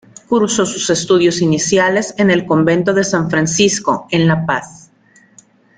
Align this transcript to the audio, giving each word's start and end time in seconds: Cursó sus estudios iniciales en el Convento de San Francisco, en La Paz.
Cursó 0.27 0.65
sus 0.65 0.89
estudios 0.89 1.43
iniciales 1.43 2.15
en 2.17 2.31
el 2.31 2.47
Convento 2.47 2.91
de 2.95 3.03
San 3.03 3.29
Francisco, 3.29 4.07
en 4.09 4.25
La 4.27 4.47
Paz. 4.47 4.89